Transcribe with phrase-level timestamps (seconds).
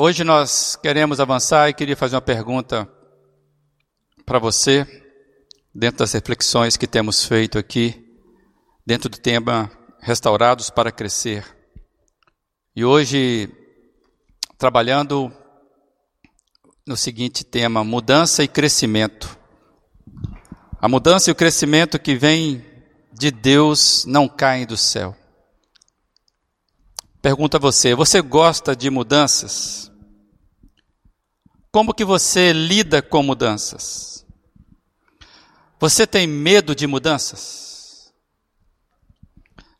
[0.00, 2.88] Hoje nós queremos avançar e queria fazer uma pergunta
[4.24, 4.86] para você,
[5.74, 8.00] dentro das reflexões que temos feito aqui,
[8.86, 9.68] dentro do tema
[10.00, 11.44] Restaurados para Crescer.
[12.76, 13.52] E hoje,
[14.56, 15.32] trabalhando
[16.86, 19.36] no seguinte tema: mudança e crescimento.
[20.80, 22.64] A mudança e o crescimento que vem
[23.12, 25.17] de Deus não caem do céu.
[27.20, 29.90] Pergunta a você: você gosta de mudanças?
[31.70, 34.24] Como que você lida com mudanças?
[35.80, 38.12] Você tem medo de mudanças?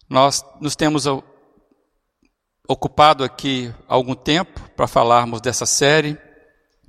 [0.09, 1.05] Nós nos temos
[2.69, 6.19] ocupado aqui algum tempo para falarmos dessa série,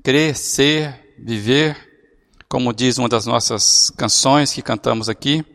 [0.03, 1.77] Crescer, Viver,
[2.47, 5.45] como diz uma das nossas canções que cantamos aqui.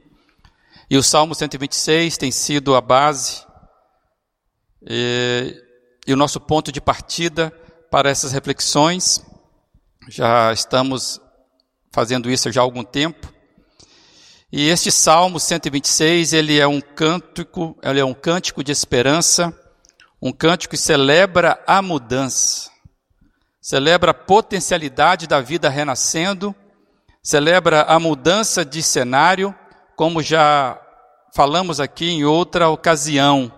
[0.89, 3.44] E o Salmo 126 tem sido a base
[4.87, 5.57] e,
[6.07, 7.51] e o nosso ponto de partida
[7.91, 9.25] para essas reflexões.
[10.09, 11.21] Já estamos
[11.93, 13.33] fazendo isso já há algum tempo.
[14.53, 19.53] E este Salmo 126, ele é um cântico, ele é um cântico de esperança,
[20.23, 22.71] um cântico que celebra a mudança.
[23.61, 26.55] Celebra a potencialidade da vida renascendo,
[27.23, 29.55] celebra a mudança de cenário,
[29.97, 30.81] como já
[31.35, 33.51] falamos aqui em outra ocasião.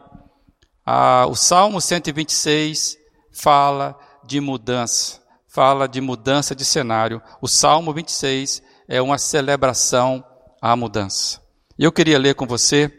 [0.87, 2.97] Ah, o Salmo 126
[3.33, 7.23] fala de mudança fala de mudança de cenário.
[7.41, 10.23] O Salmo 26 é uma celebração
[10.61, 11.41] à mudança.
[11.79, 12.93] Eu queria ler com você,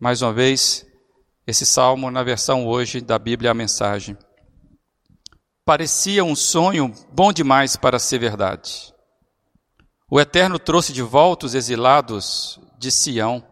[0.00, 0.86] mais uma vez,
[1.44, 4.16] esse salmo na versão hoje da Bíblia, a mensagem.
[5.64, 8.94] Parecia um sonho bom demais para ser verdade.
[10.08, 13.42] O Eterno trouxe de volta os exilados de Sião.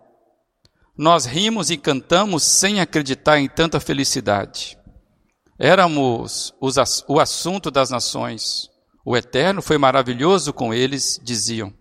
[0.97, 4.79] Nós rimos e cantamos sem acreditar em tanta felicidade.
[5.59, 8.71] Éramos os, o assunto das nações.
[9.05, 11.73] O Eterno foi maravilhoso com eles, diziam.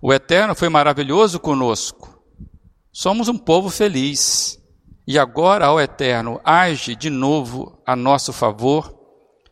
[0.00, 2.18] O Eterno foi maravilhoso conosco.
[2.92, 4.58] Somos um povo feliz.
[5.06, 8.94] E agora, ó Eterno, age de novo a nosso favor,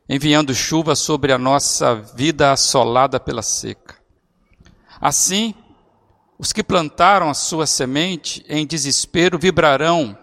[0.08, 3.96] enviando chuva sobre a nossa vida assolada pela seca.
[5.00, 5.54] Assim,
[6.42, 10.18] os que plantaram a sua semente em desespero vibrarão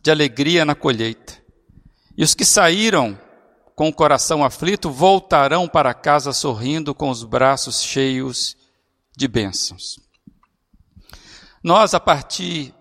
[0.00, 1.38] de alegria na colheita.
[2.16, 3.20] E os que saíram
[3.74, 8.56] com o coração aflito voltarão para casa sorrindo com os braços cheios
[9.14, 10.00] de bênçãos.
[11.62, 12.74] Nós, a partir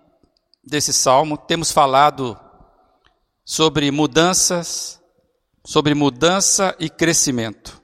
[0.63, 2.39] desse salmo, temos falado
[3.43, 5.01] sobre mudanças,
[5.65, 7.83] sobre mudança e crescimento.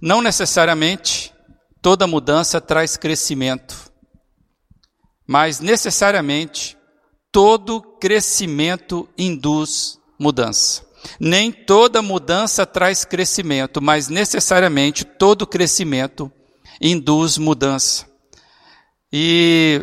[0.00, 1.34] Não necessariamente
[1.80, 3.90] toda mudança traz crescimento,
[5.26, 6.76] mas necessariamente
[7.30, 10.86] todo crescimento induz mudança.
[11.20, 16.30] Nem toda mudança traz crescimento, mas necessariamente todo crescimento
[16.80, 18.06] induz mudança.
[19.12, 19.80] E,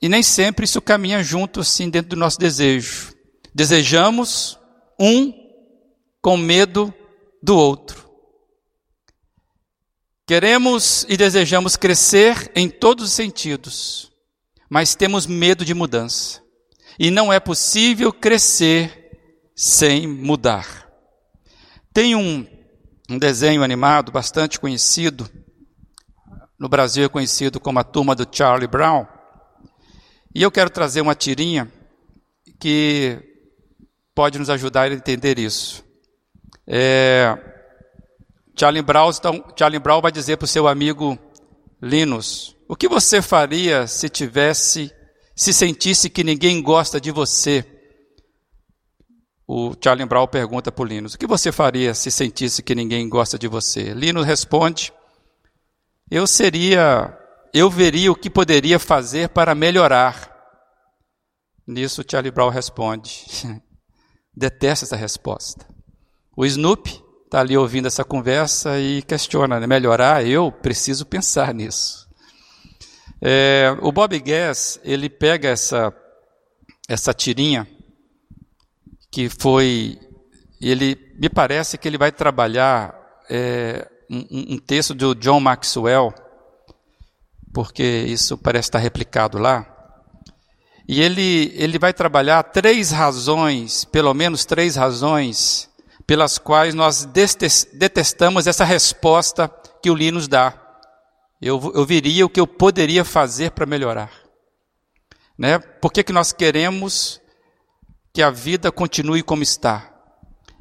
[0.00, 3.14] e nem sempre isso caminha junto assim dentro do nosso desejo.
[3.54, 4.58] Desejamos
[4.98, 5.32] um
[6.20, 6.92] com medo
[7.42, 8.01] do outro.
[10.32, 14.10] Queremos e desejamos crescer em todos os sentidos,
[14.66, 16.40] mas temos medo de mudança.
[16.98, 19.10] E não é possível crescer
[19.54, 20.88] sem mudar.
[21.92, 22.46] Tem um,
[23.10, 25.28] um desenho animado bastante conhecido,
[26.58, 29.06] no Brasil é conhecido como a turma do Charlie Brown,
[30.34, 31.70] e eu quero trazer uma tirinha
[32.58, 33.18] que
[34.14, 35.84] pode nos ajudar a entender isso.
[36.66, 37.51] É,
[38.58, 41.18] Charlie, Brown, então, Charlie Brown vai dizer para o seu amigo
[41.80, 44.92] Linus: O que você faria se tivesse,
[45.34, 47.66] se sentisse que ninguém gosta de você?
[49.54, 53.06] o Charlie Brown pergunta para o Linus: O que você faria se sentisse que ninguém
[53.06, 53.92] gosta de você?
[53.92, 54.92] Linus responde:
[56.10, 57.16] Eu seria,
[57.52, 60.30] eu veria o que poderia fazer para melhorar.
[61.66, 63.26] Nisso, Charlie Brown responde:
[64.34, 65.66] Detesta essa resposta.
[66.34, 67.02] O Snoopy
[67.32, 69.66] está ali ouvindo essa conversa e questiona: né?
[69.66, 70.24] melhorar?
[70.26, 72.06] Eu preciso pensar nisso.
[73.22, 75.94] É, o Bob Gass ele pega essa
[76.86, 77.66] essa tirinha
[79.10, 79.98] que foi.
[80.60, 82.94] Ele me parece que ele vai trabalhar
[83.30, 86.12] é, um, um, texto do John Maxwell,
[87.52, 89.66] porque isso parece estar replicado lá.
[90.86, 95.71] E ele, ele vai trabalhar três razões, pelo menos três razões,
[96.06, 99.48] pelas quais nós detestamos essa resposta
[99.82, 100.58] que o Linus dá.
[101.40, 104.10] Eu, eu viria o que eu poderia fazer para melhorar.
[105.36, 105.58] Né?
[105.58, 107.22] Por que, que nós queremos
[108.12, 109.90] que a vida continue como está.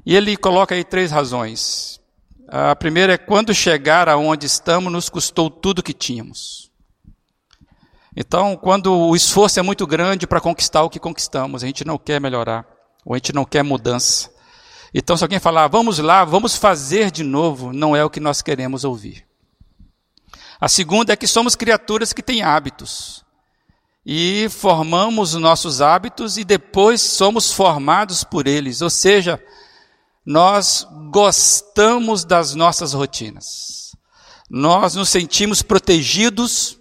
[0.05, 1.99] E ele coloca aí três razões.
[2.47, 6.71] A primeira é quando chegar aonde estamos, nos custou tudo que tínhamos.
[8.15, 11.97] Então, quando o esforço é muito grande para conquistar o que conquistamos, a gente não
[11.97, 12.65] quer melhorar,
[13.05, 14.30] ou a gente não quer mudança.
[14.93, 18.41] Então, se alguém falar, vamos lá, vamos fazer de novo, não é o que nós
[18.41, 19.25] queremos ouvir.
[20.59, 23.25] A segunda é que somos criaturas que têm hábitos.
[24.05, 28.81] E formamos os nossos hábitos e depois somos formados por eles.
[28.81, 29.41] Ou seja,
[30.25, 33.95] nós gostamos das nossas rotinas.
[34.49, 36.77] Nós nos sentimos protegidos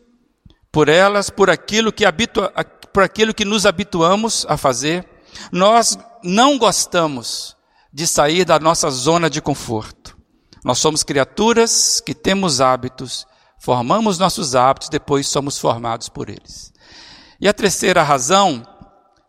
[0.73, 2.53] por elas, por aquilo que, habitua,
[2.93, 5.09] por aquilo que nos habituamos a fazer.
[5.53, 7.57] Nós não gostamos
[7.93, 10.17] de sair da nossa zona de conforto.
[10.65, 13.27] Nós somos criaturas que temos hábitos,
[13.59, 16.73] formamos nossos hábitos, depois somos formados por eles.
[17.41, 18.63] E a terceira razão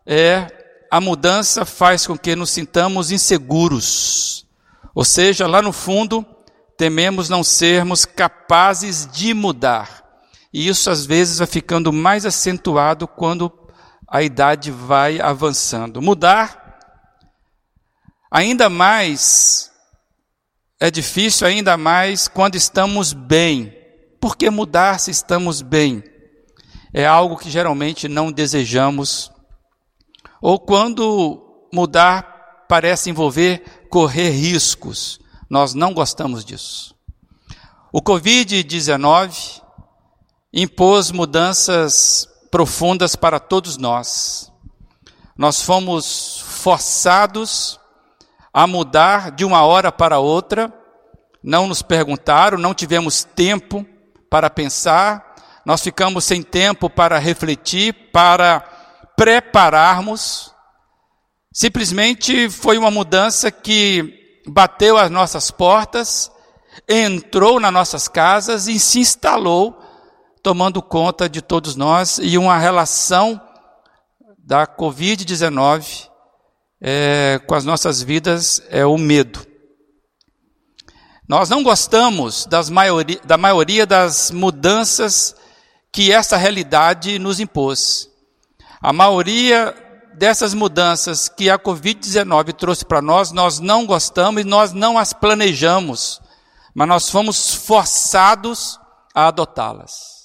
[0.06, 0.46] é
[0.90, 4.46] a mudança faz com que nos sintamos inseguros.
[4.94, 6.24] Ou seja, lá no fundo,
[6.76, 10.02] tememos não sermos capazes de mudar.
[10.52, 13.50] E isso às vezes vai ficando mais acentuado quando
[14.06, 16.02] a idade vai avançando.
[16.02, 16.61] Mudar
[18.32, 19.70] ainda mais
[20.80, 23.72] é difícil ainda mais quando estamos bem.
[24.20, 26.02] Por que mudar se estamos bem?
[26.92, 29.30] É algo que geralmente não desejamos.
[30.40, 35.20] Ou quando mudar parece envolver correr riscos.
[35.48, 36.96] Nós não gostamos disso.
[37.92, 39.62] O Covid-19
[40.52, 44.50] impôs mudanças profundas para todos nós.
[45.36, 47.78] Nós fomos forçados
[48.52, 50.72] a mudar de uma hora para outra,
[51.42, 53.86] não nos perguntaram, não tivemos tempo
[54.28, 55.34] para pensar,
[55.64, 58.60] nós ficamos sem tempo para refletir, para
[59.16, 60.52] prepararmos.
[61.52, 66.30] Simplesmente foi uma mudança que bateu às nossas portas,
[66.88, 69.78] entrou nas nossas casas e se instalou
[70.42, 73.40] tomando conta de todos nós e uma relação
[74.38, 76.10] da Covid-19
[76.82, 79.46] é, com as nossas vidas é o medo.
[81.28, 85.34] Nós não gostamos da maioria das mudanças
[85.92, 88.10] que essa realidade nos impôs.
[88.80, 89.74] A maioria
[90.14, 95.12] dessas mudanças que a Covid-19 trouxe para nós, nós não gostamos e nós não as
[95.12, 96.20] planejamos,
[96.74, 98.78] mas nós fomos forçados
[99.14, 100.22] a adotá-las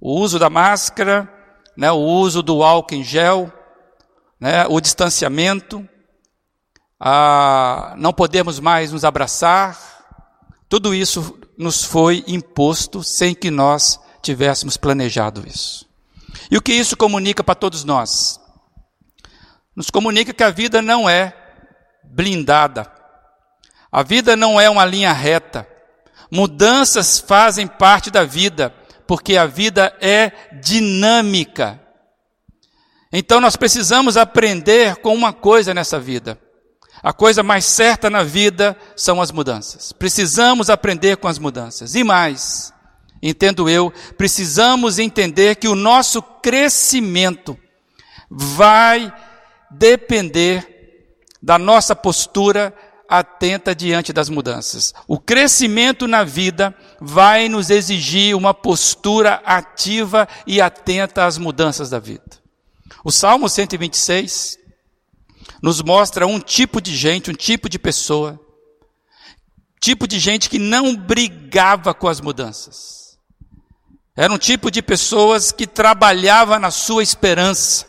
[0.00, 1.28] o uso da máscara,
[1.76, 3.52] né, o uso do álcool em gel,
[4.40, 5.86] né, o distanciamento,
[6.98, 9.78] a, não podemos mais nos abraçar,
[10.68, 15.88] tudo isso nos foi imposto sem que nós tivéssemos planejado isso.
[16.50, 18.40] E o que isso comunica para todos nós?
[19.74, 21.34] Nos comunica que a vida não é
[22.04, 22.90] blindada.
[23.90, 25.66] A vida não é uma linha reta.
[26.30, 28.74] Mudanças fazem parte da vida
[29.06, 30.30] porque a vida é
[30.60, 31.80] dinâmica.
[33.12, 36.38] Então nós precisamos aprender com uma coisa nessa vida.
[37.02, 39.92] A coisa mais certa na vida são as mudanças.
[39.92, 41.94] Precisamos aprender com as mudanças.
[41.94, 42.72] E mais,
[43.22, 47.56] entendo eu, precisamos entender que o nosso crescimento
[48.28, 49.12] vai
[49.70, 50.76] depender
[51.42, 52.74] da nossa postura
[53.08, 54.92] atenta diante das mudanças.
[55.06, 61.98] O crescimento na vida vai nos exigir uma postura ativa e atenta às mudanças da
[61.98, 62.47] vida.
[63.04, 64.58] O Salmo 126
[65.62, 68.38] nos mostra um tipo de gente, um tipo de pessoa,
[69.80, 73.18] tipo de gente que não brigava com as mudanças.
[74.16, 77.86] Era um tipo de pessoas que trabalhava na sua esperança,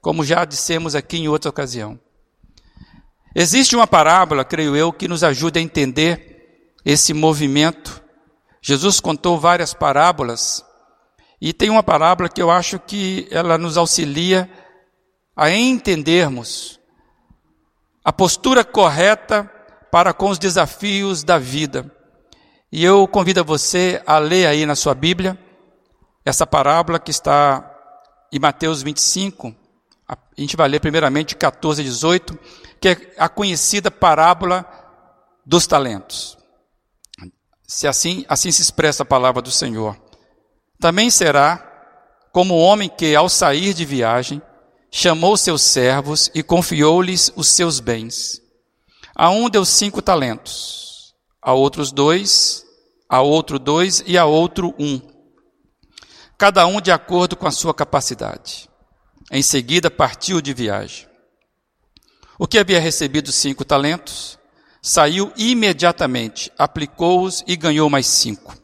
[0.00, 2.00] como já dissemos aqui em outra ocasião.
[3.34, 8.02] Existe uma parábola, creio eu, que nos ajuda a entender esse movimento.
[8.62, 10.64] Jesus contou várias parábolas
[11.40, 14.50] e tem uma parábola que eu acho que ela nos auxilia
[15.36, 16.80] a entendermos
[18.02, 19.50] a postura correta
[19.90, 21.90] para com os desafios da vida.
[22.72, 25.38] E eu convido você a ler aí na sua Bíblia
[26.24, 27.72] essa parábola que está
[28.32, 29.54] em Mateus 25.
[30.08, 32.38] A gente vai ler primeiramente 14 e 18
[32.80, 34.64] que é a conhecida parábola
[35.44, 36.36] dos talentos.
[37.66, 39.96] Se assim, assim se expressa a palavra do Senhor.
[40.78, 41.62] Também será
[42.32, 44.42] como o homem que, ao sair de viagem,
[44.90, 48.40] chamou seus servos e confiou-lhes os seus bens.
[49.14, 52.64] A um deu cinco talentos, a outros dois,
[53.08, 55.00] a outro dois e a outro um.
[56.36, 58.68] Cada um de acordo com a sua capacidade.
[59.32, 61.08] Em seguida partiu de viagem.
[62.38, 64.38] O que havia recebido cinco talentos
[64.88, 68.56] Saiu imediatamente, aplicou-os e ganhou mais cinco.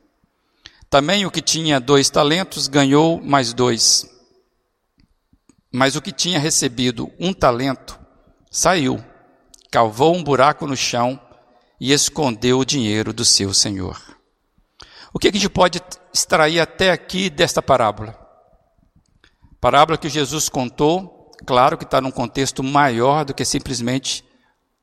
[0.93, 4.07] Também o que tinha dois talentos ganhou mais dois.
[5.73, 7.99] Mas o que tinha recebido um talento
[8.51, 9.03] saiu,
[9.71, 11.19] cavou um buraco no chão
[11.81, 13.99] e escondeu o dinheiro do seu senhor.
[15.15, 15.81] O que a gente pode
[16.13, 18.15] extrair até aqui desta parábola?
[19.63, 24.23] Parábola que Jesus contou, claro que está num contexto maior do que simplesmente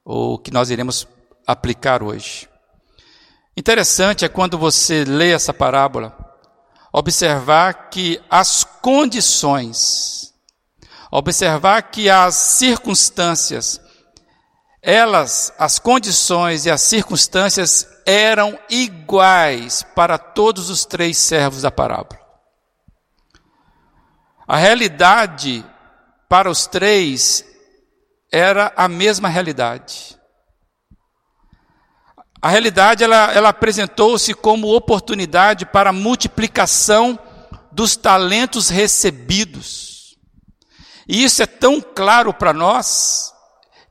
[0.03, 1.07] o que nós iremos
[1.45, 2.48] aplicar hoje.
[3.59, 6.17] Interessante é quando você lê essa parábola,
[6.93, 10.33] observar que as condições,
[11.11, 13.81] observar que as circunstâncias,
[14.81, 22.17] elas, as condições e as circunstâncias eram iguais para todos os três servos da parábola.
[24.47, 25.65] A realidade
[26.29, 27.43] para os três
[28.31, 30.17] era a mesma realidade.
[32.41, 37.19] A realidade ela, ela apresentou-se como oportunidade para a multiplicação
[37.71, 40.17] dos talentos recebidos.
[41.07, 43.33] E isso é tão claro para nós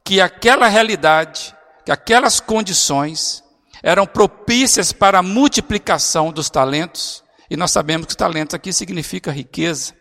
[0.04, 3.44] que aquela realidade, que aquelas condições
[3.82, 9.94] eram propícias para a multiplicação dos talentos, e nós sabemos que talentos aqui significa riqueza.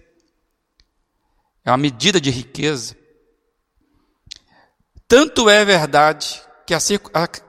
[1.66, 2.96] É uma medida de riqueza.
[5.08, 6.86] Tanto é verdade que as,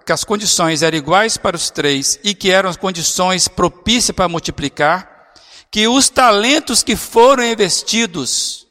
[0.07, 4.29] que as condições eram iguais para os três e que eram as condições propícias para
[4.29, 5.33] multiplicar,
[5.73, 8.69] que os talentos que foram investidos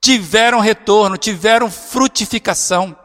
[0.00, 2.96] tiveram retorno, tiveram frutificação.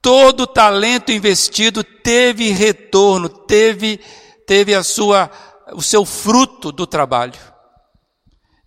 [0.00, 3.98] Todo talento investido teve retorno, teve,
[4.46, 5.28] teve a sua,
[5.72, 7.34] o seu fruto do trabalho.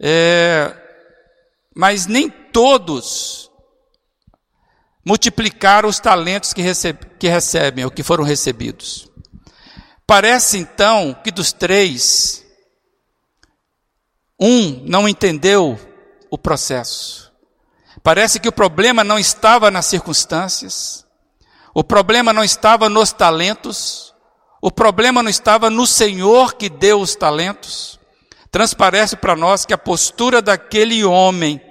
[0.02, 0.76] É,
[1.74, 3.50] mas nem todos
[5.08, 6.62] multiplicaram os talentos que,
[7.18, 9.10] que recebem, ou que foram recebidos.
[10.06, 12.46] Parece então que dos três,
[14.38, 15.80] um não entendeu
[16.30, 17.32] o processo.
[18.04, 21.06] Parece que o problema não estava nas circunstâncias,
[21.74, 24.14] o problema não estava nos talentos,
[24.62, 27.98] o problema não estava no Senhor que deu os talentos.
[28.52, 31.62] Transparece para nós que a postura daquele homem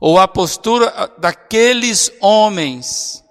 [0.00, 3.22] ou a postura daqueles homens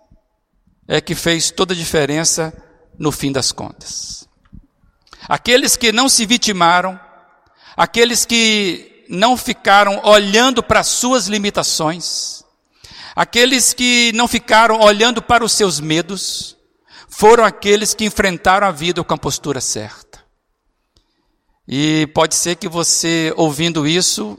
[0.87, 2.53] é que fez toda a diferença
[2.97, 4.29] no fim das contas.
[5.27, 6.99] Aqueles que não se vitimaram,
[7.75, 12.43] aqueles que não ficaram olhando para suas limitações,
[13.15, 16.55] aqueles que não ficaram olhando para os seus medos,
[17.07, 20.23] foram aqueles que enfrentaram a vida com a postura certa.
[21.67, 24.37] E pode ser que você, ouvindo isso,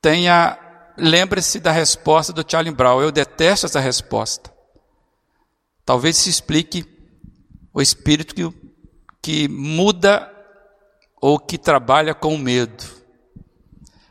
[0.00, 0.58] tenha
[0.96, 3.00] lembre-se da resposta do Charlie Brown.
[3.00, 4.52] Eu detesto essa resposta.
[5.84, 6.86] Talvez se explique
[7.72, 8.52] o espírito que,
[9.20, 10.30] que muda
[11.20, 12.84] ou que trabalha com medo.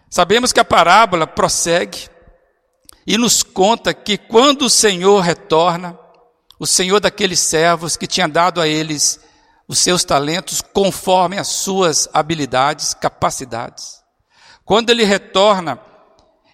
[0.09, 2.09] Sabemos que a parábola prossegue
[3.05, 5.97] e nos conta que quando o Senhor retorna,
[6.59, 9.19] o Senhor daqueles servos que tinha dado a eles
[9.67, 14.01] os seus talentos conforme as suas habilidades, capacidades.
[14.65, 15.79] Quando ele retorna,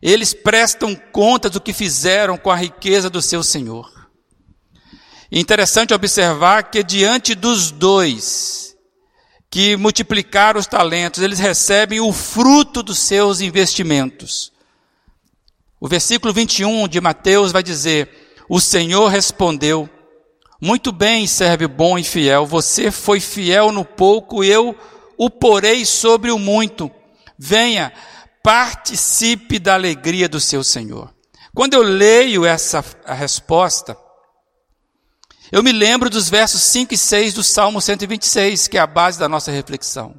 [0.01, 3.92] eles prestam conta do que fizeram com a riqueza do seu Senhor.
[5.32, 8.68] interessante observar que diante dos dois
[9.50, 14.51] que multiplicaram os talentos, eles recebem o fruto dos seus investimentos.
[15.80, 18.10] O versículo 21 de Mateus vai dizer:
[18.50, 19.89] O Senhor respondeu:
[20.62, 24.75] Muito bem, servo bom e fiel, você foi fiel no pouco, eu
[25.18, 26.92] o porei sobre o muito.
[27.38, 27.94] Venha,
[28.48, 31.13] participe da alegria do seu Senhor.
[31.54, 33.98] Quando eu leio essa resposta,
[35.51, 39.20] eu me lembro dos versos 5 e 6 do Salmo 126, que é a base
[39.20, 40.16] da nossa reflexão.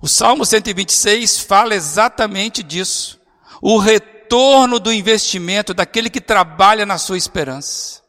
[0.00, 3.20] O Salmo 126 fala exatamente disso.
[3.60, 8.00] O retorno do investimento daquele que trabalha na sua esperança.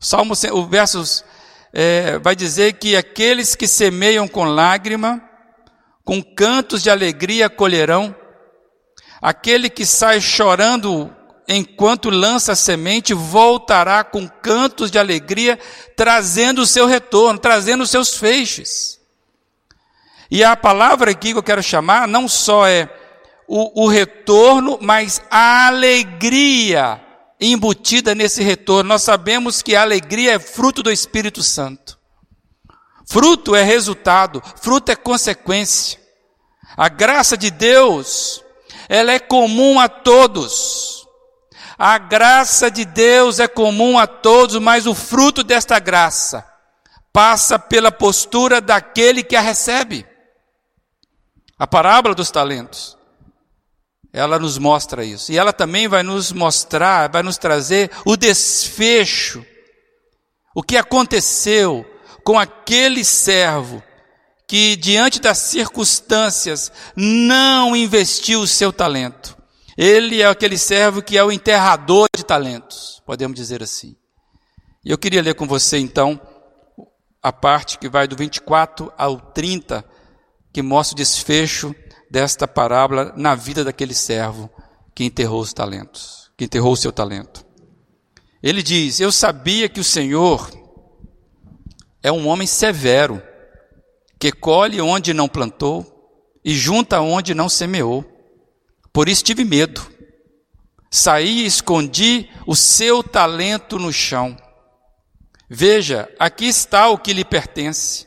[0.00, 1.24] O Salmo, o versos
[1.72, 5.22] é, vai dizer que aqueles que semeiam com lágrima,
[6.04, 8.16] com cantos de alegria colherão,
[9.20, 11.14] Aquele que sai chorando
[11.48, 15.58] enquanto lança a semente voltará com cantos de alegria,
[15.96, 18.98] trazendo o seu retorno, trazendo os seus feixes.
[20.30, 22.88] E a palavra aqui que eu quero chamar não só é
[23.46, 27.00] o, o retorno, mas a alegria
[27.40, 28.88] embutida nesse retorno.
[28.90, 31.98] Nós sabemos que a alegria é fruto do Espírito Santo.
[33.06, 35.98] Fruto é resultado, fruto é consequência.
[36.76, 38.44] A graça de Deus
[38.88, 41.06] ela é comum a todos.
[41.78, 46.44] A graça de Deus é comum a todos, mas o fruto desta graça
[47.12, 50.06] passa pela postura daquele que a recebe.
[51.58, 52.96] A parábola dos talentos,
[54.12, 55.30] ela nos mostra isso.
[55.30, 59.44] E ela também vai nos mostrar, vai nos trazer o desfecho,
[60.54, 61.84] o que aconteceu
[62.24, 63.82] com aquele servo
[64.48, 69.36] que, diante das circunstâncias, não investiu o seu talento.
[69.76, 73.94] Ele é aquele servo que é o enterrador de talentos, podemos dizer assim.
[74.82, 76.18] E eu queria ler com você então
[77.22, 79.84] a parte que vai do 24 ao 30,
[80.50, 81.74] que mostra o desfecho
[82.10, 84.50] desta parábola na vida daquele servo
[84.94, 87.44] que enterrou os talentos, que enterrou o seu talento.
[88.42, 90.50] Ele diz: Eu sabia que o Senhor
[92.02, 93.22] é um homem severo,
[94.18, 95.86] que colhe onde não plantou
[96.44, 98.04] e junta onde não semeou.
[98.92, 99.86] Por isso tive medo.
[100.90, 104.36] Saí e escondi o seu talento no chão.
[105.48, 108.06] Veja, aqui está o que lhe pertence.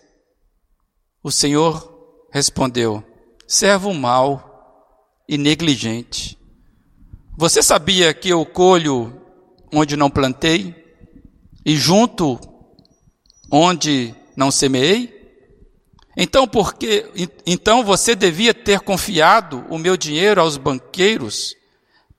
[1.24, 3.03] O Senhor respondeu:
[3.48, 4.50] servo mau
[5.30, 6.38] e negligente.
[7.38, 9.22] Você sabia que eu colho
[9.74, 10.75] onde não plantei
[11.65, 12.39] e junto
[13.51, 15.21] onde não semeei?
[16.15, 17.10] Então, porque
[17.46, 21.56] então você devia ter confiado o meu dinheiro aos banqueiros,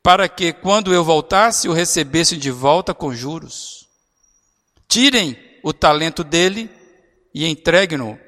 [0.03, 3.87] para que quando eu voltasse o recebesse de volta com juros.
[4.89, 6.71] Tirem o talento dele
[7.35, 8.19] e entreguem-no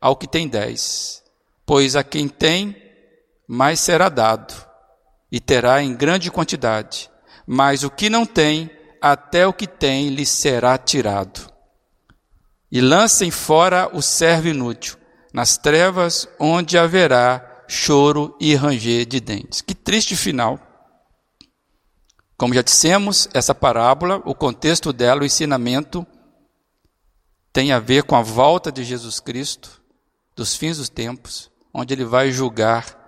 [0.00, 1.22] ao que tem dez,
[1.64, 2.76] pois a quem tem
[3.46, 4.54] mais será dado
[5.30, 7.10] e terá em grande quantidade,
[7.46, 11.50] mas o que não tem, até o que tem lhe será tirado.
[12.70, 15.01] E lancem fora o servo inútil
[15.32, 19.60] nas trevas onde haverá choro e ranger de dentes.
[19.60, 20.60] Que triste final.
[22.36, 26.06] Como já dissemos, essa parábola, o contexto dela, o ensinamento,
[27.52, 29.80] tem a ver com a volta de Jesus Cristo,
[30.34, 32.98] dos fins dos tempos, onde ele vai julgar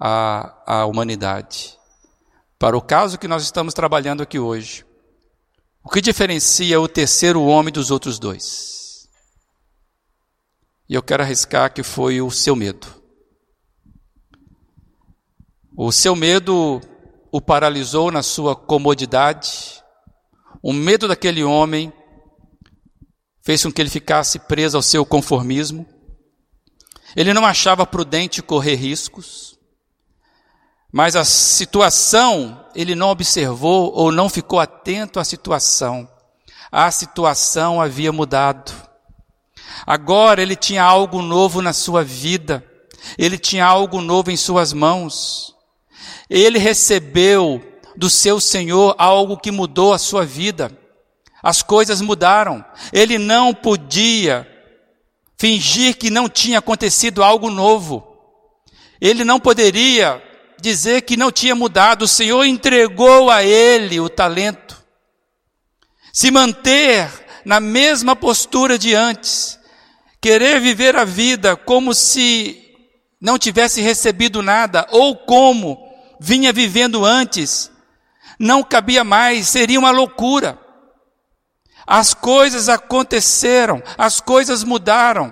[0.00, 1.78] a, a humanidade.
[2.58, 4.84] Para o caso que nós estamos trabalhando aqui hoje,
[5.82, 8.73] o que diferencia o terceiro homem dos outros dois?
[10.88, 12.86] E eu quero arriscar que foi o seu medo.
[15.76, 16.80] O seu medo
[17.32, 19.82] o paralisou na sua comodidade.
[20.62, 21.92] O medo daquele homem
[23.42, 25.86] fez com que ele ficasse preso ao seu conformismo.
[27.16, 29.58] Ele não achava prudente correr riscos.
[30.92, 36.08] Mas a situação, ele não observou ou não ficou atento à situação.
[36.70, 38.72] A situação havia mudado.
[39.86, 42.64] Agora ele tinha algo novo na sua vida,
[43.18, 45.54] ele tinha algo novo em suas mãos.
[46.28, 47.62] Ele recebeu
[47.96, 50.70] do seu Senhor algo que mudou a sua vida.
[51.42, 52.64] As coisas mudaram.
[52.92, 54.48] Ele não podia
[55.36, 58.16] fingir que não tinha acontecido algo novo.
[59.00, 60.22] Ele não poderia
[60.60, 62.02] dizer que não tinha mudado.
[62.02, 64.82] O Senhor entregou a ele o talento.
[66.12, 67.10] Se manter
[67.44, 69.58] na mesma postura de antes,
[70.24, 72.74] Querer viver a vida como se
[73.20, 75.78] não tivesse recebido nada, ou como
[76.18, 77.70] vinha vivendo antes,
[78.38, 80.58] não cabia mais, seria uma loucura.
[81.86, 85.30] As coisas aconteceram, as coisas mudaram.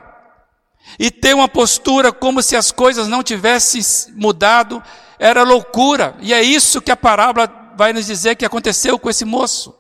[0.99, 3.81] E ter uma postura como se as coisas não tivessem
[4.15, 4.83] mudado
[5.19, 6.15] era loucura.
[6.21, 9.75] E é isso que a parábola vai nos dizer que aconteceu com esse moço.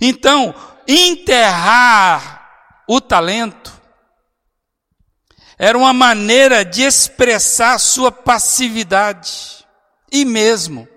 [0.00, 0.54] Então,
[0.88, 2.48] enterrar
[2.88, 3.73] o talento
[5.58, 9.64] era uma maneira de expressar sua passividade
[10.10, 10.88] e mesmo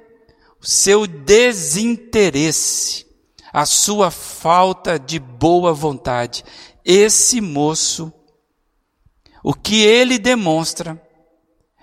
[0.62, 3.06] seu desinteresse,
[3.54, 6.44] a sua falta de boa vontade.
[6.84, 8.12] Esse moço,
[9.42, 11.02] o que ele demonstra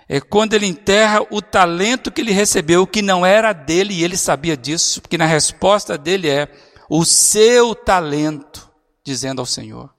[0.07, 4.15] é quando ele enterra o talento que ele recebeu, que não era dele, e ele
[4.15, 6.47] sabia disso, porque na resposta dele é
[6.87, 8.69] o seu talento,
[9.03, 9.94] dizendo ao Senhor.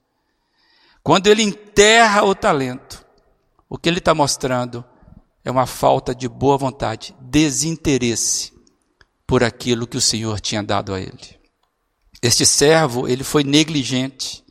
[1.06, 3.06] Quando ele enterra o talento,
[3.68, 4.84] o que ele está mostrando
[5.44, 8.52] é uma falta de boa vontade, desinteresse
[9.24, 11.38] por aquilo que o Senhor tinha dado a ele.
[12.20, 14.44] Este servo, ele foi negligente.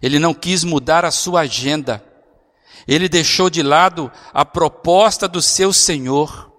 [0.00, 2.02] Ele não quis mudar a sua agenda.
[2.88, 6.50] Ele deixou de lado a proposta do seu Senhor.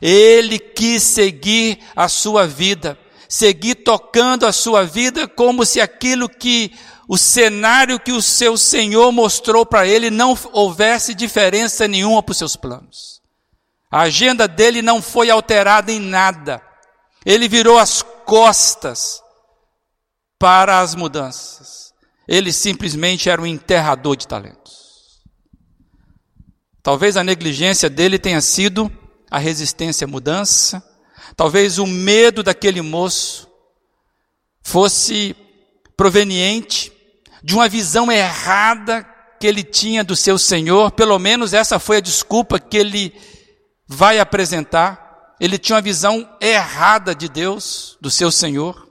[0.00, 2.96] Ele quis seguir a sua vida,
[3.28, 6.72] seguir tocando a sua vida como se aquilo que
[7.08, 12.38] o cenário que o seu Senhor mostrou para ele não houvesse diferença nenhuma para os
[12.38, 13.20] seus planos.
[13.90, 16.62] A agenda dele não foi alterada em nada.
[17.24, 19.22] Ele virou as costas
[20.38, 21.92] para as mudanças.
[22.26, 25.22] Ele simplesmente era um enterrador de talentos.
[26.82, 28.90] Talvez a negligência dele tenha sido
[29.30, 30.82] a resistência à mudança,
[31.36, 33.48] talvez o medo daquele moço
[34.62, 35.34] fosse
[35.96, 36.93] proveniente
[37.44, 39.04] de uma visão errada
[39.38, 43.14] que ele tinha do seu Senhor, pelo menos essa foi a desculpa que ele
[43.86, 45.34] vai apresentar.
[45.38, 48.82] Ele tinha uma visão errada de Deus, do seu Senhor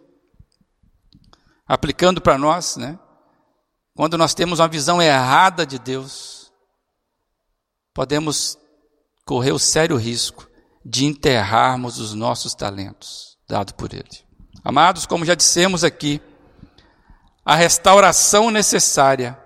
[1.67, 2.99] aplicando para nós, né?
[3.95, 6.51] Quando nós temos uma visão errada de Deus,
[7.93, 8.55] podemos
[9.25, 10.47] correr o sério risco
[10.85, 14.23] de enterrarmos os nossos talentos dados por Ele.
[14.63, 16.21] Amados, como já dissemos aqui,
[17.45, 19.38] a restauração necessária,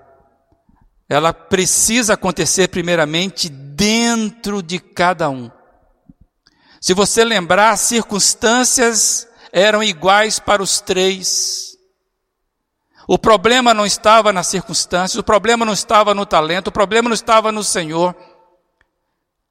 [1.09, 5.49] ela precisa acontecer primeiramente dentro de cada um.
[6.81, 11.77] Se você lembrar, as circunstâncias eram iguais para os três.
[13.07, 17.15] O problema não estava nas circunstâncias, o problema não estava no talento, o problema não
[17.15, 18.15] estava no Senhor.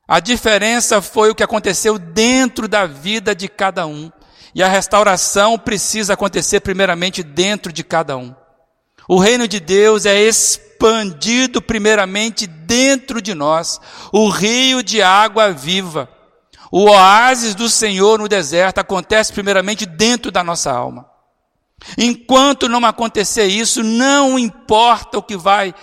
[0.07, 4.13] A diferença foi o que aconteceu dentro da vida de cada um.
[4.57, 8.35] E a restauração precisa acontecer primeiramente dentro de cada um.
[9.07, 13.79] O reino de Deus é expandido primeiramente dentro de nós,
[14.11, 16.09] o rio de água viva.
[16.73, 21.07] O oásis do Senhor no deserto acontece primeiramente dentro da nossa alma.
[21.99, 25.75] Enquanto não acontecer isso, não importa o que vai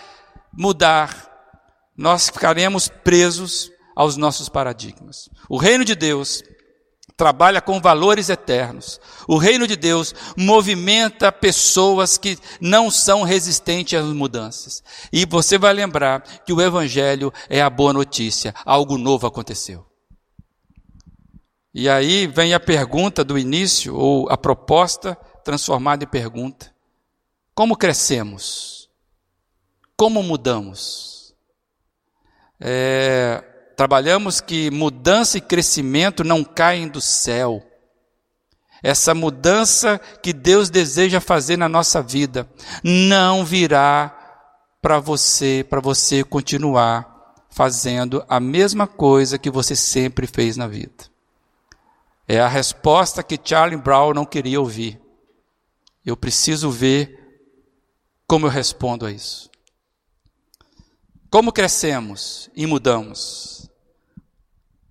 [0.51, 1.29] mudar,
[1.95, 5.29] nós ficaremos presos aos nossos paradigmas.
[5.47, 6.41] O reino de Deus
[7.23, 8.99] trabalha com valores eternos.
[9.25, 14.83] O reino de Deus movimenta pessoas que não são resistentes às mudanças.
[15.09, 19.85] E você vai lembrar que o evangelho é a boa notícia, algo novo aconteceu.
[21.73, 26.75] E aí vem a pergunta do início, ou a proposta transformada em pergunta.
[27.55, 28.89] Como crescemos?
[29.95, 31.33] Como mudamos?
[32.59, 33.41] É,
[33.75, 37.61] trabalhamos que mudança e crescimento não caem do céu.
[38.81, 42.47] Essa mudança que Deus deseja fazer na nossa vida
[42.83, 44.19] não virá
[44.81, 47.13] para você, para você continuar
[47.49, 51.05] fazendo a mesma coisa que você sempre fez na vida.
[52.27, 54.99] É a resposta que Charlie Brown não queria ouvir.
[56.05, 57.19] Eu preciso ver
[58.27, 59.49] como eu respondo a isso.
[61.29, 63.62] Como crescemos e mudamos?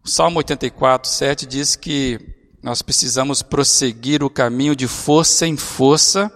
[0.04, 2.18] O Salmo 84, 7 diz que
[2.60, 6.30] nós precisamos prosseguir o caminho de força em força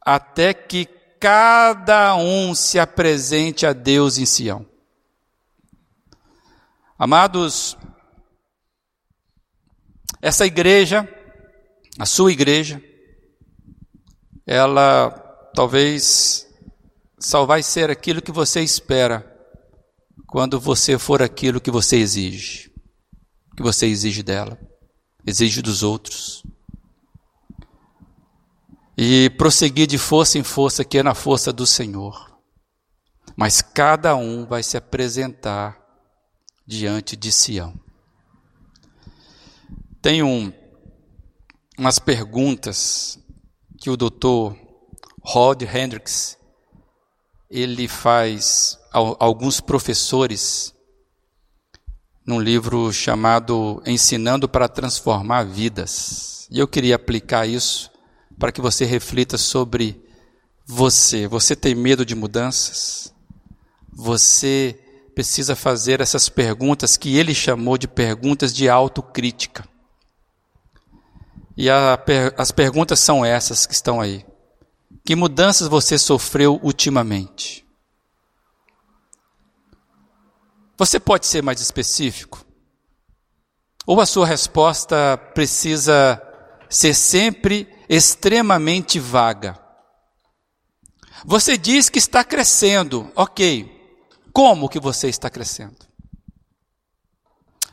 [0.00, 0.86] até que
[1.20, 4.66] cada um se apresente a Deus em Sião.
[6.98, 7.76] Amados,
[10.22, 11.06] essa igreja,
[11.98, 12.82] a sua igreja,
[14.46, 15.10] ela
[15.54, 16.46] talvez
[17.18, 19.26] só vai ser aquilo que você espera
[20.26, 22.69] quando você for aquilo que você exige,
[23.60, 24.58] que você exige dela,
[25.26, 26.42] exige dos outros.
[28.96, 32.40] E prosseguir de força em força, que é na força do Senhor.
[33.36, 35.78] Mas cada um vai se apresentar
[36.66, 37.78] diante de Sião.
[40.00, 40.50] Tem um,
[41.78, 43.18] umas perguntas
[43.78, 44.56] que o doutor
[45.22, 46.38] Rod Hendricks
[47.50, 50.74] ele faz alguns professores
[52.24, 56.46] num livro chamado Ensinando para Transformar Vidas.
[56.50, 57.90] E eu queria aplicar isso
[58.38, 60.02] para que você reflita sobre
[60.66, 61.26] você.
[61.26, 63.12] Você tem medo de mudanças?
[63.92, 64.78] Você
[65.14, 69.68] precisa fazer essas perguntas que ele chamou de perguntas de autocrítica.
[71.56, 71.98] E a,
[72.38, 74.24] as perguntas são essas que estão aí.
[75.04, 77.64] Que mudanças você sofreu ultimamente?
[80.80, 82.42] Você pode ser mais específico?
[83.86, 86.18] Ou a sua resposta precisa
[86.70, 89.60] ser sempre extremamente vaga?
[91.26, 93.70] Você diz que está crescendo, ok.
[94.32, 95.76] Como que você está crescendo?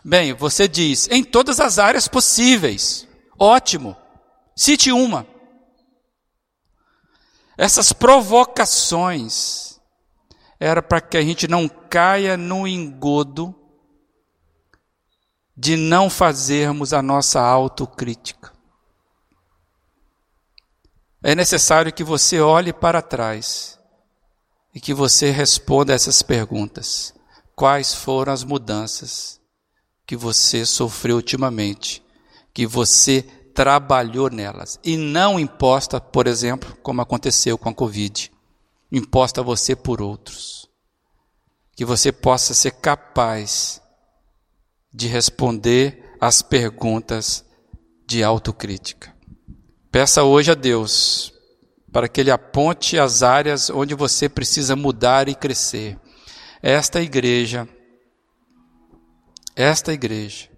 [0.03, 3.07] Bem, você diz em todas as áreas possíveis.
[3.39, 3.95] Ótimo.
[4.53, 5.25] Cite uma.
[7.57, 9.79] Essas provocações
[10.59, 13.55] era para que a gente não caia no engodo
[15.55, 18.51] de não fazermos a nossa autocrítica.
[21.23, 23.79] É necessário que você olhe para trás
[24.73, 27.13] e que você responda essas perguntas.
[27.55, 29.41] Quais foram as mudanças
[30.05, 32.05] que você sofreu ultimamente?
[32.57, 33.21] que você
[33.53, 38.31] trabalhou nelas e não imposta, por exemplo, como aconteceu com a Covid,
[38.91, 40.66] imposta a você por outros.
[41.77, 43.81] Que você possa ser capaz
[44.93, 47.45] de responder às perguntas
[48.05, 49.15] de autocrítica.
[49.91, 51.33] Peça hoje a Deus
[51.91, 55.99] para que Ele aponte as áreas onde você precisa mudar e crescer.
[56.61, 57.67] Esta igreja,
[59.55, 60.49] esta igreja,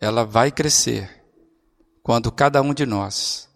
[0.00, 1.24] ela vai crescer
[2.02, 3.48] quando cada um de nós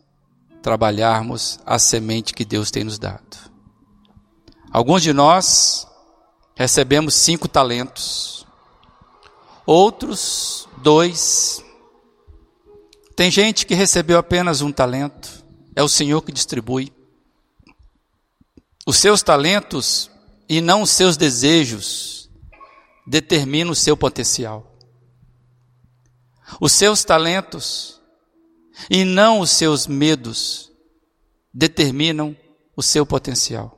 [0.62, 3.36] trabalharmos a semente que Deus tem nos dado.
[4.70, 5.86] Alguns de nós
[6.56, 8.46] recebemos cinco talentos,
[9.66, 11.62] outros dois.
[13.14, 15.44] Tem gente que recebeu apenas um talento,
[15.76, 16.90] é o Senhor que distribui.
[18.86, 20.10] Os seus talentos
[20.48, 22.30] e não os seus desejos
[23.06, 24.72] determinam o seu potencial.
[26.60, 28.00] Os seus talentos
[28.88, 30.72] e não os seus medos
[31.52, 32.36] determinam
[32.76, 33.75] o seu potencial.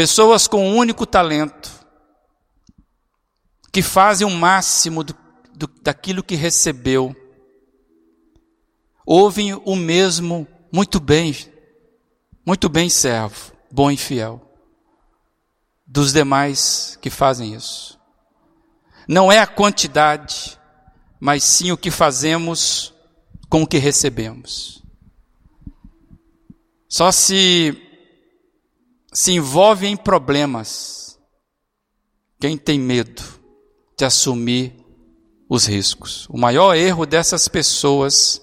[0.00, 1.70] Pessoas com um único talento,
[3.70, 5.14] que fazem o máximo do,
[5.54, 7.14] do, daquilo que recebeu,
[9.04, 11.36] ouvem o mesmo muito bem,
[12.46, 14.40] muito bem, servo, bom e fiel,
[15.86, 18.00] dos demais que fazem isso.
[19.06, 20.58] Não é a quantidade,
[21.20, 22.94] mas sim o que fazemos
[23.50, 24.82] com o que recebemos.
[26.88, 27.89] Só se
[29.12, 31.18] se envolve em problemas
[32.38, 33.22] quem tem medo
[33.96, 34.74] de assumir
[35.48, 36.26] os riscos.
[36.30, 38.40] O maior erro dessas pessoas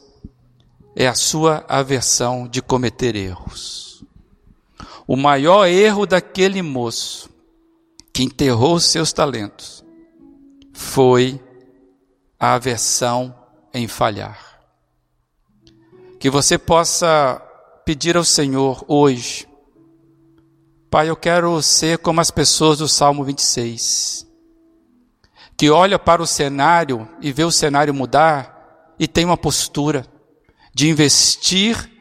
[0.95, 4.03] é a sua aversão de cometer erros.
[5.07, 7.29] O maior erro daquele moço
[8.13, 9.85] que enterrou seus talentos
[10.73, 11.41] foi
[12.39, 13.33] a aversão
[13.73, 14.59] em falhar.
[16.19, 17.41] Que você possa
[17.85, 19.46] pedir ao Senhor hoje,
[20.89, 24.25] Pai, eu quero ser como as pessoas do Salmo 26,
[25.57, 30.05] que olha para o cenário e vê o cenário mudar e tem uma postura
[30.73, 31.91] de investir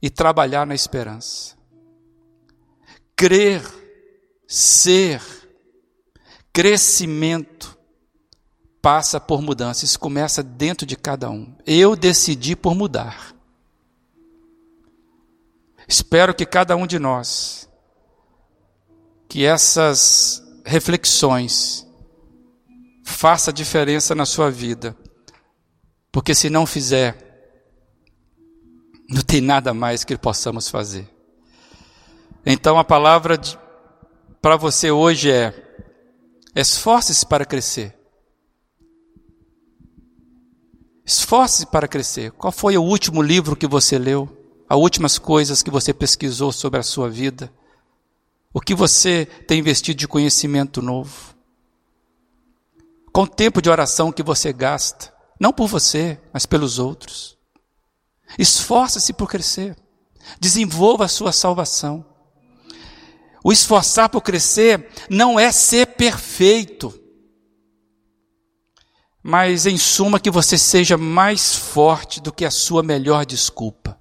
[0.00, 1.56] e trabalhar na esperança.
[3.16, 3.62] Crer,
[4.46, 5.22] ser,
[6.52, 7.78] crescimento,
[8.80, 9.84] passa por mudança.
[9.84, 11.54] Isso começa dentro de cada um.
[11.66, 13.34] Eu decidi por mudar.
[15.86, 17.69] Espero que cada um de nós,
[19.30, 21.86] que essas reflexões
[23.04, 24.96] faça diferença na sua vida.
[26.10, 27.16] Porque se não fizer,
[29.08, 31.08] não tem nada mais que possamos fazer.
[32.44, 33.40] Então a palavra
[34.42, 35.54] para você hoje é:
[36.56, 37.96] esforce-se para crescer.
[41.06, 42.32] Esforce-se para crescer.
[42.32, 44.28] Qual foi o último livro que você leu?
[44.68, 47.52] As últimas coisas que você pesquisou sobre a sua vida?
[48.52, 51.34] O que você tem investido de conhecimento novo?
[53.12, 57.38] Com o tempo de oração que você gasta, não por você, mas pelos outros.
[58.38, 59.76] Esforça-se por crescer.
[60.38, 62.04] Desenvolva a sua salvação.
[63.42, 67.00] O esforçar por crescer não é ser perfeito
[69.22, 73.98] mas em suma que você seja mais forte do que a sua melhor desculpa.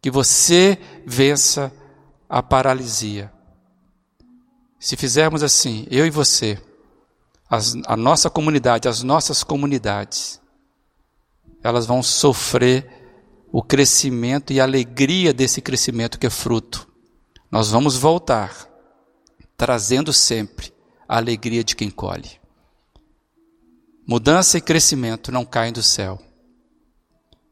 [0.00, 1.72] Que você vença
[2.32, 3.30] a paralisia.
[4.80, 6.58] Se fizermos assim, eu e você,
[7.48, 10.40] as, a nossa comunidade, as nossas comunidades,
[11.62, 12.88] elas vão sofrer
[13.52, 16.88] o crescimento e a alegria desse crescimento que é fruto.
[17.50, 18.66] Nós vamos voltar,
[19.54, 20.72] trazendo sempre
[21.06, 22.40] a alegria de quem colhe.
[24.08, 26.18] Mudança e crescimento não caem do céu.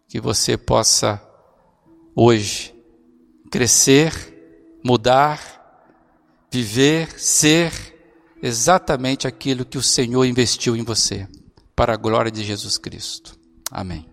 [0.09, 1.23] Que você possa
[2.17, 2.75] hoje
[3.51, 4.30] crescer,
[4.85, 5.41] mudar,
[6.51, 7.73] viver, ser
[8.43, 11.29] exatamente aquilo que o Senhor investiu em você,
[11.77, 13.39] para a glória de Jesus Cristo.
[13.71, 14.10] Amém.